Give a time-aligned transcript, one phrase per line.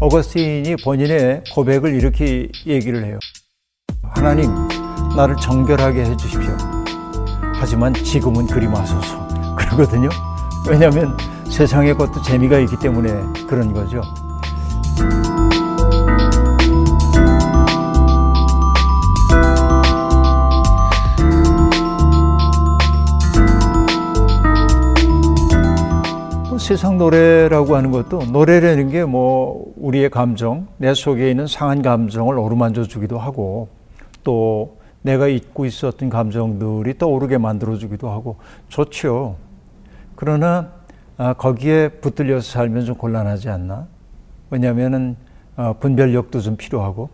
[0.00, 3.18] 어거스틴이 본인의 고백을 이렇게 얘기를 해요.
[4.02, 4.48] 하나님,
[5.16, 6.56] 나를 정결하게 해주십시오.
[7.56, 9.26] 하지만 지금은 그리 마소서.
[9.56, 10.08] 그러거든요.
[10.70, 11.16] 왜냐하면
[11.50, 13.10] 세상의 것도 재미가 있기 때문에
[13.48, 14.02] 그런 거죠.
[26.68, 32.84] 세상 노래라고 하는 것도 노래라는 게 뭐 우리의 감정, 내 속에 있는 상한 감정을 어루만져
[32.84, 33.68] 주기도 하고
[34.22, 38.36] 또 내가 잊고 있었던 감정들이 떠오르게 만들어 주기도 하고
[38.68, 39.36] 좋죠.
[40.14, 40.68] 그러나
[41.16, 43.86] 아, 거기에 붙들려서 살면 좀 곤란하지 않나?
[44.50, 45.16] 왜냐하면은
[45.56, 47.08] 아, 분별력도 좀 필요하고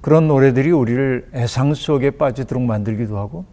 [0.00, 3.44] 그런 노래들이 우리를 애상 속에 빠지도록 만들기도 하고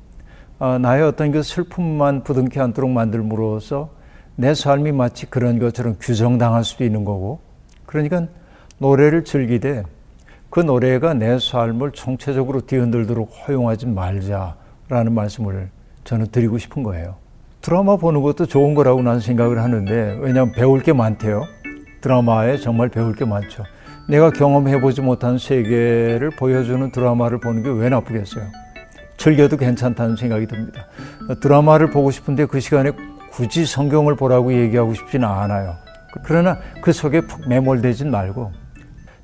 [0.58, 4.02] 아, 나의 어떤 그 슬픔만 부둥켜 안도록 만들므로써
[4.36, 7.40] 내 삶이 마치 그런 것처럼 규정당할 수도 있는 거고
[7.86, 8.28] 그러니까
[8.80, 9.84] 노래를 즐기되
[10.50, 15.70] 그 노래가 내 삶을 총체적으로 뒤흔들도록 허용하지 말자라는 말씀을
[16.04, 17.16] 저는 드리고 싶은 거예요.
[17.62, 21.46] 드라마 보는 것도 좋은 거라고 나는 생각을 하는데 왜냐하면 배울 게 많대요.
[22.02, 23.64] 드라마에 정말 배울 게 많죠.
[24.10, 28.46] 내가 경험해보지 못한 세계를 보여주는 드라마를 보는 게 왜 나쁘겠어요.
[29.18, 30.86] 즐겨도 괜찮다는 생각이 듭니다.
[31.42, 32.92] 드라마를 보고 싶은데 그 시간에
[33.34, 35.76] 굳이 성경을 보라고 얘기하고 싶지는 않아요.
[36.24, 38.52] 그러나 그 속에 푹 매몰되진 말고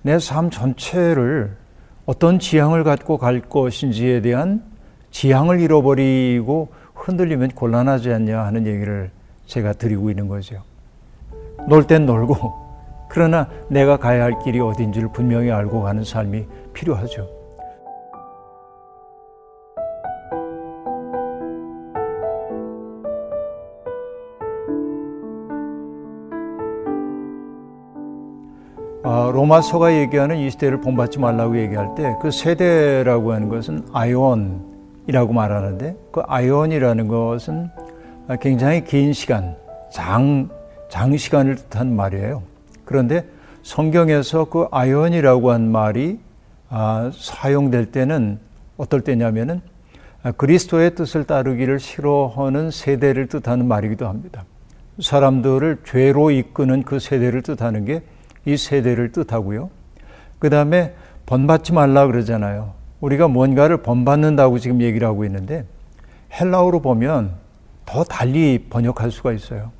[0.01, 1.55] 내 삶 전체를
[2.07, 4.63] 어떤 지향을 갖고 갈 것인지에 대한
[5.11, 9.11] 지향을 잃어버리고 흔들리면 곤란하지 않냐 하는 얘기를
[9.45, 10.63] 제가 드리고 있는 거죠.
[11.67, 17.38] 놀 땐 놀고 그러나 내가 가야 할 길이 어딘지를 분명히 알고 가는 삶이 필요하죠.
[29.33, 36.21] 로마서가 얘기하는 이 시대를 본받지 말라고 얘기할 때 그 세대라고 하는 것은 아이온이라고 말하는데 그
[36.27, 37.69] 아이온이라는 것은
[38.41, 39.55] 굉장히 긴 시간,
[39.91, 40.49] 장,
[40.89, 42.43] 장시간을 뜻한 말이에요.
[42.85, 43.25] 그런데
[43.63, 46.19] 성경에서 그 아이온이라고 한 말이
[46.69, 48.39] 아, 사용될 때는
[48.77, 49.61] 어떨 때냐면은
[50.37, 54.43] 그리스도의 뜻을 따르기를 싫어하는 세대를 뜻하는 말이기도 합니다.
[54.99, 58.03] 사람들을 죄로 이끄는 그 세대를 뜻하는 게
[58.49, 59.69] 이 세대를 뜻하고요.
[60.39, 60.95] 그 다음에
[61.25, 62.73] 번받지 말라 그러잖아요.
[62.99, 65.65] 우리가 뭔가를 번받는다고 지금 얘기를 하고 있는데
[66.33, 67.35] 헬라어로 보면
[67.85, 69.71] 더 달리 번역할 수가 있어요.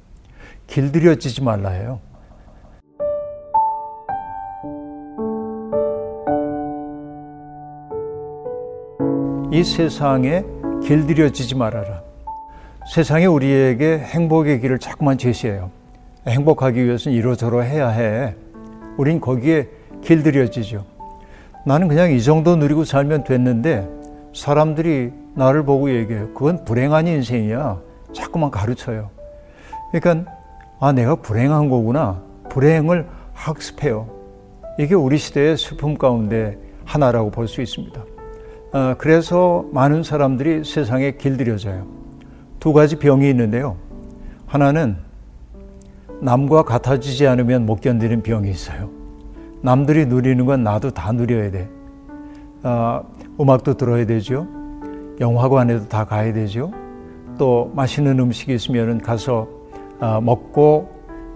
[0.68, 2.00] 길들여지지 말라 해요.
[9.51, 10.44] 이 세상에
[10.84, 12.03] 길들여지지 말아라.
[12.94, 15.72] 세상이 우리에게 행복의 길을 자꾸만 제시해요.
[16.28, 18.36] 행복하기 위해서는 이러저러 해야 해.
[19.00, 19.70] 우린 거기에
[20.02, 20.84] 길들여지죠.
[21.66, 23.88] 나는 그냥 이 정도 누리고 살면 됐는데
[24.36, 26.34] 사람들이 나를 보고 얘기해요.
[26.34, 27.80] 그건 불행한 인생이야.
[28.14, 29.10] 자꾸만 가르쳐요.
[29.94, 30.30] 그러니까
[30.82, 32.22] 아 내가 불행한 거구나.
[32.50, 34.10] 불행을 학습해요.
[34.78, 38.04] 이게 우리 시대의 슬픔 가운데 하나라고 볼 수 있습니다.
[38.74, 41.88] 아, 그래서 많은 사람들이 세상에 길들여져요.
[42.60, 43.78] 두 가지 병이 있는데요.
[44.46, 44.98] 하나는
[46.22, 48.90] 남과 같아지지 않으면 못 견디는 병이 있어요.
[49.62, 51.69] 남들이 누리는 건 나도 다 누려야 돼.
[52.63, 53.02] 어,
[53.40, 54.47] 음악도 들어야 되죠.
[55.19, 56.72] 영화관에도 다 가야 되죠.
[57.38, 59.47] 또 맛있는 음식이 있으면 가서
[60.00, 60.90] 어, 먹고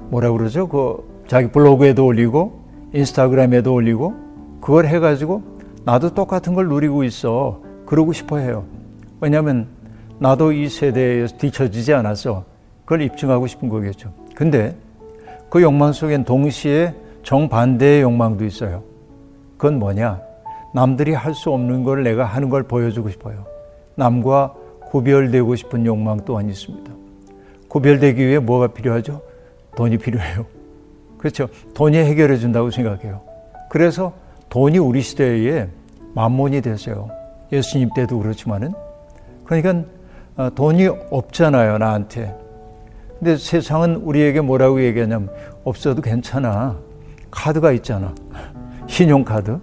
[0.10, 0.68] 뭐라 그러죠?
[0.68, 2.60] 그 자기 블로그에도 올리고
[2.94, 4.14] 인스타그램에도 올리고
[4.62, 5.42] 그걸 해가지고
[5.86, 7.62] 나도 똑같은 걸 누리고 있어.
[7.86, 8.66] 그러고 싶어 해요.
[9.20, 9.68] 왜냐하면
[10.20, 12.46] 나도 이 세대에서 뒤처지지 않아서
[12.86, 14.14] 그걸 입증하고 싶은 거겠죠.
[14.36, 14.76] 근데
[15.50, 18.84] 그 욕망 속엔 동시에 정반대의 욕망도 있어요.
[19.58, 20.22] 그건 뭐냐?
[20.74, 23.46] 남들이 할 수 없는 걸 내가 하는 걸 보여주고 싶어요.
[23.96, 24.56] 남과
[24.90, 26.92] 구별되고 싶은 욕망 또한 있습니다.
[27.68, 29.22] 구별되기 위해 뭐가 필요하죠?
[29.76, 30.46] 돈이 필요해요.
[31.18, 31.48] 그렇죠.
[31.74, 33.22] 돈이 해결해 준다고 생각해요.
[33.70, 34.14] 그래서
[34.50, 35.68] 돈이 우리 시대에
[36.14, 37.10] 만몬이 됐어요.
[37.52, 38.72] 예수님 때도 그렇지만은.
[39.46, 39.84] 그러니까
[40.36, 42.36] 어, 돈이 없잖아요, 나한테.
[43.24, 45.30] 근데 세상은 우리에게 뭐라고 얘기하냐면
[45.64, 46.78] 없어도 괜찮아.
[47.32, 48.14] 카드가 있잖아.
[48.88, 49.60] 신용카드.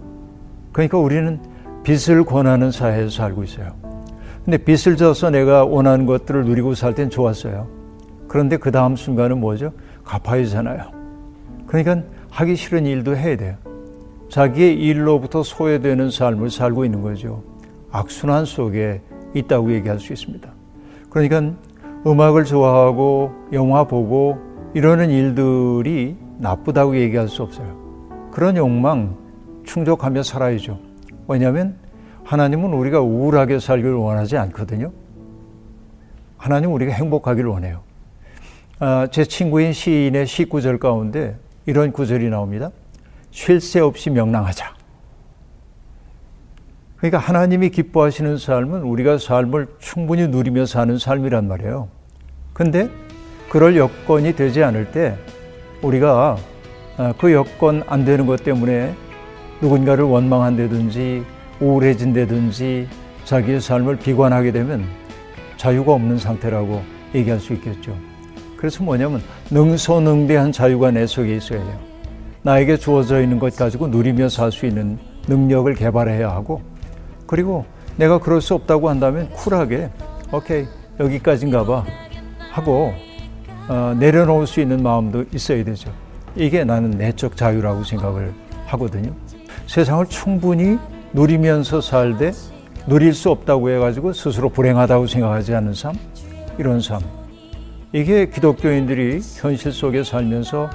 [0.71, 1.39] 그러니까 우리는
[1.83, 3.75] 빚을 권하는 사회에서 살고 있어요.
[4.43, 7.67] 근데 빚을 져서 내가 원하는 것들을 누리고 살 땐 좋았어요.
[8.27, 9.73] 그런데 그 다음 순간은 뭐죠?
[10.03, 10.89] 갚아야 잖아요.
[11.67, 13.57] 그러니까 하기 싫은 일도 해야 돼요.
[14.29, 17.43] 자기의 일로부터 소외되는 삶을 살고 있는 거죠.
[17.91, 19.01] 악순환 속에
[19.35, 20.51] 있다고 얘기할 수 있습니다.
[21.11, 21.53] 그러니까
[22.05, 24.39] 음악을 좋아하고 영화 보고
[24.73, 27.77] 이러는 일들이 나쁘다고 얘기할 수 없어요.
[28.31, 29.15] 그런 욕망
[29.65, 30.79] 충족하며 살아야죠.
[31.27, 31.75] 왜냐하면
[32.23, 34.91] 하나님은 우리가 우울하게 살기를 원하지 않거든요.
[36.37, 37.81] 하나님 우리가 행복하기를 원해요.
[38.79, 41.37] 아, 제 친구인 시인의 시 구절 가운데
[41.67, 42.71] 이런 구절이 나옵니다.
[43.29, 44.80] 쉴 새 없이 명랑하자.
[47.01, 51.87] 그러니까 하나님이 기뻐하시는 삶은 우리가 삶을 충분히 누리며 사는 삶이란 말이에요.
[52.53, 52.89] 근데
[53.49, 55.17] 그럴 여건이 되지 않을 때
[55.81, 56.37] 우리가
[56.97, 58.93] 아, 그 여건 안 되는 것 때문에
[59.61, 61.23] 누군가를 원망한다든지
[61.59, 62.87] 우울해진다든지
[63.25, 64.85] 자기의 삶을 비관하게 되면
[65.57, 66.83] 자유가 없는 상태라고
[67.15, 67.97] 얘기할 수 있겠죠.
[68.57, 71.79] 그래서 뭐냐면 능소능대한 자유가 내 속에 있어야 돼요.
[72.43, 76.61] 나에게 주어져 있는 것 가지고 누리며 살 수 있는 능력을 개발해야 하고
[77.31, 77.63] 그리고
[77.95, 79.89] 내가 그럴 수 없다고 한다면 쿨하게
[80.33, 80.67] 오케이
[80.99, 81.85] 여기까지인가 봐
[82.51, 82.91] 하고
[83.69, 85.93] 어, 내려놓을 수 있는 마음도 있어야 되죠.
[86.35, 88.33] 이게 나는 내적 자유라고 생각을
[88.65, 89.13] 하거든요.
[89.65, 90.77] 세상을 충분히
[91.13, 92.33] 누리면서 살되
[92.85, 95.93] 누릴 수 없다고 해가지고 스스로 불행하다고 생각하지 않는 삶,
[96.57, 96.99] 이런 삶.
[97.93, 100.69] 이게 기독교인들이 현실 속에 살면서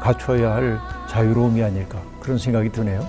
[0.00, 0.78] 갖춰야 할
[1.08, 3.04] 자유로움이 아닐까 그런 생각이 드네요.